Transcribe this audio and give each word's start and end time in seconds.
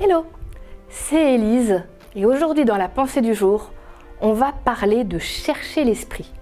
Hello, 0.00 0.26
c'est 0.88 1.34
Élise 1.34 1.84
et 2.16 2.26
aujourd'hui 2.26 2.64
dans 2.64 2.76
la 2.76 2.88
pensée 2.88 3.20
du 3.20 3.32
jour, 3.32 3.70
on 4.20 4.32
va 4.32 4.50
parler 4.50 5.04
de 5.04 5.20
chercher 5.20 5.84
l'esprit. 5.84 6.32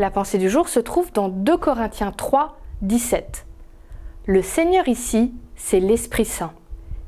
La 0.00 0.10
pensée 0.10 0.38
du 0.38 0.50
jour 0.50 0.68
se 0.68 0.80
trouve 0.80 1.12
dans 1.12 1.28
2 1.28 1.56
Corinthiens 1.56 2.10
3, 2.10 2.58
17. 2.82 3.46
Le 4.26 4.42
Seigneur 4.42 4.88
ici, 4.88 5.32
c'est 5.54 5.78
l'Esprit 5.78 6.24
Saint. 6.24 6.52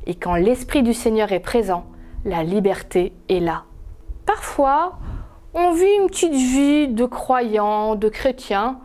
Et 0.07 0.15
quand 0.15 0.37
l'Esprit 0.37 0.85
du 0.85 0.95
Seigneur 0.95 1.33
est 1.33 1.41
présent, 1.41 1.87
la 2.25 2.45
liberté 2.45 3.13
est 3.29 3.41
là. 3.41 3.65
Parfois, 4.25 5.01
on 5.53 5.73
vit 5.73 5.97
une 6.01 6.07
petite 6.07 6.33
vie 6.33 6.87
de 6.87 7.07
croyant, 7.07 7.97
de 7.97 8.09
chrétien, 8.09 8.79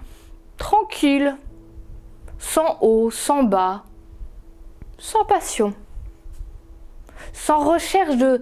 tranquille, 0.57 1.35
sans 2.39 2.77
haut, 2.81 3.09
sans 3.11 3.43
bas, 3.43 3.83
sans 4.97 5.25
passion, 5.25 5.73
sans 7.33 7.59
recherche 7.59 8.17
de, 8.17 8.41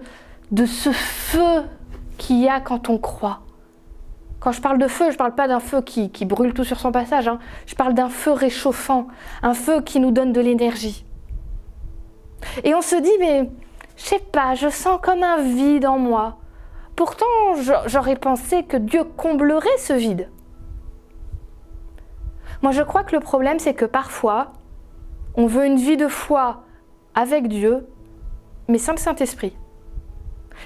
de 0.50 0.66
ce 0.66 0.90
feu 0.92 1.64
qu'il 2.18 2.40
y 2.40 2.48
a 2.48 2.60
quand 2.60 2.88
on 2.88 2.98
croit. 2.98 3.40
Quand 4.40 4.52
je 4.52 4.60
parle 4.60 4.78
de 4.78 4.86
feu, 4.86 5.06
je 5.06 5.14
ne 5.14 5.18
parle 5.18 5.34
pas 5.34 5.48
d'un 5.48 5.60
feu 5.60 5.80
qui, 5.82 6.08
brûle 6.24 6.52
tout 6.52 6.64
sur 6.64 6.78
son 6.78 6.92
passage, 6.92 7.26
hein. 7.26 7.38
je 7.66 7.74
parle 7.74 7.94
d'un 7.94 8.08
feu 8.08 8.32
réchauffant, 8.32 9.08
un 9.42 9.54
feu 9.54 9.80
qui 9.80 9.98
nous 9.98 10.10
donne 10.10 10.32
de 10.32 10.40
l'énergie. 10.40 11.04
Et 12.62 12.74
on 12.74 12.82
se 12.82 12.96
dit, 12.96 13.10
mais 13.18 13.50
je 13.96 14.04
sais 14.04 14.18
pas, 14.18 14.54
je 14.54 14.68
sens 14.68 15.00
comme 15.02 15.22
un 15.22 15.42
vide 15.42 15.86
en 15.86 15.98
moi. 15.98 16.36
Pourtant, 16.94 17.26
j'aurais 17.86 18.16
pensé 18.16 18.62
que 18.62 18.76
Dieu 18.76 19.04
comblerait 19.04 19.78
ce 19.78 19.94
vide. 19.94 20.30
Moi, 22.62 22.72
je 22.72 22.82
crois 22.82 23.04
que 23.04 23.14
le 23.14 23.20
problème, 23.20 23.58
c'est 23.58 23.74
que 23.74 23.84
parfois, 23.84 24.52
on 25.34 25.46
veut 25.46 25.66
une 25.66 25.76
vie 25.76 25.96
de 25.96 26.08
foi 26.08 26.64
avec 27.14 27.48
Dieu, 27.48 27.86
mais 28.68 28.78
sans 28.78 28.92
le 28.92 28.98
Saint-Esprit. 28.98 29.56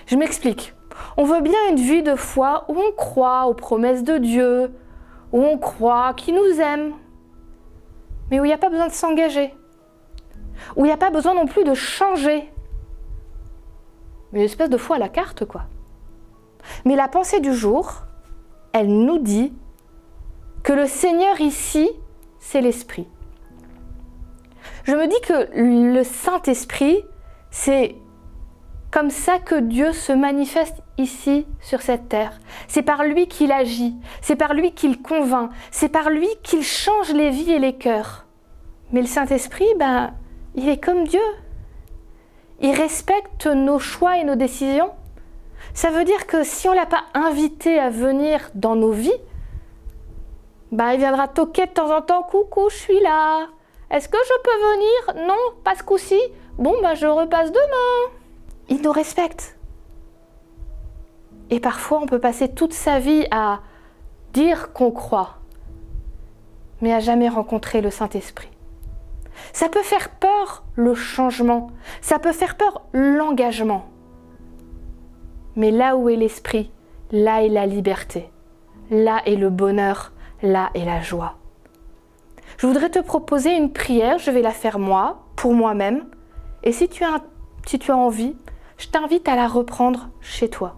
Je 0.06 0.16
m'explique. 0.16 0.74
On 1.16 1.24
veut 1.24 1.40
bien 1.40 1.58
une 1.70 1.76
vie 1.76 2.02
de 2.02 2.14
foi 2.14 2.64
où 2.68 2.76
on 2.78 2.92
croit 2.92 3.46
aux 3.46 3.54
promesses 3.54 4.04
de 4.04 4.18
Dieu, 4.18 4.72
où 5.32 5.42
on 5.42 5.58
croit 5.58 6.14
qu'il 6.14 6.34
nous 6.34 6.60
aime, 6.60 6.92
mais 8.30 8.40
où 8.40 8.44
il 8.44 8.48
n'y 8.48 8.54
a 8.54 8.58
pas 8.58 8.70
besoin 8.70 8.86
de 8.86 8.92
s'engager, 8.92 9.54
où 10.76 10.84
il 10.84 10.88
n'y 10.88 10.94
a 10.94 10.96
pas 10.96 11.10
besoin 11.10 11.34
non 11.34 11.46
plus 11.46 11.64
de 11.64 11.74
changer. 11.74 12.52
Une 14.32 14.42
espèce 14.42 14.70
de 14.70 14.76
foi 14.76 14.96
à 14.96 14.98
la 14.98 15.08
carte, 15.08 15.44
quoi. 15.44 15.62
Mais 16.84 16.94
la 16.94 17.08
pensée 17.08 17.40
du 17.40 17.52
jour, 17.52 18.04
elle 18.72 18.88
nous 18.88 19.18
dit 19.18 19.52
que 20.70 20.74
le 20.76 20.86
Seigneur 20.86 21.40
ici, 21.40 21.90
c'est 22.38 22.60
l'Esprit. 22.60 23.08
Je 24.84 24.94
me 24.94 25.08
dis 25.08 25.20
que 25.26 25.48
le 25.52 26.04
Saint-Esprit, 26.04 27.02
c'est 27.50 27.96
comme 28.92 29.10
ça 29.10 29.40
que 29.40 29.56
Dieu 29.56 29.92
se 29.92 30.12
manifeste 30.12 30.76
ici 30.96 31.44
sur 31.60 31.82
cette 31.82 32.08
terre. 32.08 32.38
C'est 32.68 32.82
par 32.82 33.02
lui 33.02 33.26
qu'il 33.26 33.50
agit, 33.50 33.96
c'est 34.22 34.36
par 34.36 34.54
lui 34.54 34.70
qu'il 34.70 35.02
convainc, 35.02 35.50
c'est 35.72 35.88
par 35.88 36.08
lui 36.08 36.28
qu'il 36.44 36.62
change 36.62 37.12
les 37.14 37.30
vies 37.30 37.50
et 37.50 37.58
les 37.58 37.74
cœurs. 37.74 38.26
Mais 38.92 39.00
le 39.00 39.08
Saint-Esprit, 39.08 39.74
ben, 39.76 40.14
il 40.54 40.68
est 40.68 40.78
comme 40.78 41.02
Dieu. 41.02 41.18
Il 42.60 42.76
respecte 42.76 43.46
nos 43.46 43.80
choix 43.80 44.18
et 44.18 44.24
nos 44.24 44.36
décisions. 44.36 44.92
Ça 45.74 45.90
veut 45.90 46.04
dire 46.04 46.28
que 46.28 46.44
si 46.44 46.68
on 46.68 46.72
ne 46.72 46.76
l'a 46.76 46.86
pas 46.86 47.06
invité 47.14 47.80
à 47.80 47.90
venir 47.90 48.50
dans 48.54 48.76
nos 48.76 48.92
vies, 48.92 49.10
bah, 50.72 50.94
il 50.94 51.00
viendra 51.00 51.28
toquer 51.28 51.66
de 51.66 51.72
temps 51.72 51.94
en 51.94 52.00
temps 52.00 52.22
Coucou, 52.22 52.68
je 52.70 52.76
suis 52.76 53.00
là. 53.00 53.48
Est-ce 53.90 54.08
que 54.08 54.18
je 54.24 54.32
peux 54.44 55.14
venir? 55.16 55.26
Non, 55.26 55.60
pas 55.64 55.74
ce 55.74 55.82
coup-ci. 55.82 56.20
Bon, 56.58 56.74
bah, 56.80 56.94
je 56.94 57.06
repasse 57.06 57.50
demain. 57.50 58.12
Il 58.68 58.82
nous 58.82 58.92
respecte. 58.92 59.58
Et 61.50 61.58
parfois, 61.58 61.98
on 62.00 62.06
peut 62.06 62.20
passer 62.20 62.48
toute 62.48 62.72
sa 62.72 63.00
vie 63.00 63.26
à 63.32 63.60
dire 64.32 64.72
qu'on 64.72 64.92
croit, 64.92 65.38
mais 66.80 66.92
à 66.92 67.00
jamais 67.00 67.28
rencontrer 67.28 67.80
le 67.80 67.90
Saint-Esprit. 67.90 68.50
Ça 69.52 69.68
peut 69.68 69.82
faire 69.82 70.10
peur 70.10 70.62
le 70.76 70.94
changement, 70.94 71.70
ça 72.00 72.20
peut 72.20 72.32
faire 72.32 72.56
peur 72.56 72.82
l'engagement. 72.92 73.86
Mais 75.56 75.72
là 75.72 75.96
où 75.96 76.08
est 76.08 76.16
l'esprit, 76.16 76.70
là 77.10 77.42
est 77.42 77.48
la 77.48 77.66
liberté, 77.66 78.30
là 78.90 79.20
est 79.26 79.34
le 79.34 79.50
bonheur, 79.50 80.12
là 80.42 80.70
est 80.74 80.84
la 80.84 81.00
joie. 81.00 81.36
Je 82.58 82.66
voudrais 82.66 82.90
te 82.90 82.98
proposer 82.98 83.56
une 83.56 83.72
prière, 83.72 84.18
je 84.18 84.30
vais 84.30 84.42
la 84.42 84.50
faire 84.50 84.78
moi, 84.78 85.22
pour 85.36 85.54
moi-même. 85.54 86.04
Et 86.62 86.72
si 86.72 86.88
tu, 86.88 87.04
as, 87.04 87.22
envie, 87.94 88.36
je 88.76 88.88
t'invite 88.88 89.28
à 89.28 89.36
la 89.36 89.48
reprendre 89.48 90.10
chez 90.20 90.50
toi. 90.50 90.76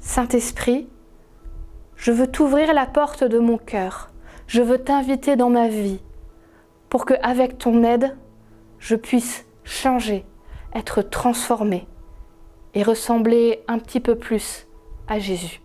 Saint-Esprit, 0.00 0.88
je 1.96 2.12
veux 2.12 2.26
t'ouvrir 2.26 2.72
la 2.72 2.86
porte 2.86 3.24
de 3.24 3.38
mon 3.38 3.58
cœur. 3.58 4.10
Je 4.46 4.62
veux 4.62 4.78
t'inviter 4.78 5.36
dans 5.36 5.50
ma 5.50 5.68
vie 5.68 6.00
pour 6.88 7.04
que, 7.04 7.14
avec 7.22 7.58
ton 7.58 7.82
aide, 7.82 8.16
je 8.78 8.94
puisse 8.94 9.44
changer, 9.64 10.24
être 10.74 11.02
transformé 11.02 11.86
et 12.74 12.82
ressembler 12.82 13.64
un 13.68 13.78
petit 13.78 14.00
peu 14.00 14.14
plus 14.16 14.66
à 15.08 15.18
Jésus. 15.18 15.60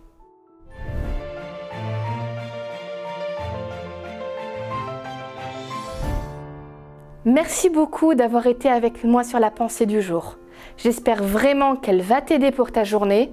Merci 7.24 7.70
beaucoup 7.70 8.14
d'avoir 8.14 8.48
été 8.48 8.68
avec 8.68 9.04
moi 9.04 9.22
sur 9.22 9.38
la 9.38 9.52
pensée 9.52 9.86
du 9.86 10.02
jour. 10.02 10.38
J'espère 10.76 11.22
vraiment 11.22 11.76
qu'elle 11.76 12.02
va 12.02 12.20
t'aider 12.20 12.50
pour 12.50 12.72
ta 12.72 12.82
journée. 12.82 13.32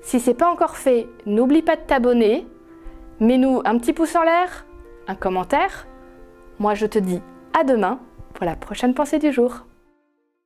Si 0.00 0.20
ce 0.20 0.30
n'est 0.30 0.36
pas 0.36 0.50
encore 0.50 0.76
fait, 0.76 1.06
n'oublie 1.26 1.60
pas 1.60 1.76
de 1.76 1.82
t'abonner. 1.82 2.46
Mets-nous 3.20 3.60
un 3.66 3.76
petit 3.76 3.92
pouce 3.92 4.16
en 4.16 4.22
l'air, 4.22 4.64
un 5.06 5.14
commentaire. 5.14 5.86
Moi, 6.58 6.72
je 6.74 6.86
te 6.86 6.98
dis 6.98 7.20
à 7.52 7.62
demain 7.62 8.00
pour 8.32 8.46
la 8.46 8.56
prochaine 8.56 8.94
pensée 8.94 9.18
du 9.18 9.32
jour. 9.32 9.66